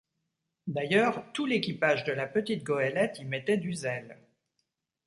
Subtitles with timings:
[0.65, 4.17] D’ailleurs, tout l’équipage de la petite goëlette y mettait du zèle.